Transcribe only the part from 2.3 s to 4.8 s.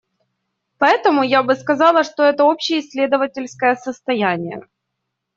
общеисследовательское состояние.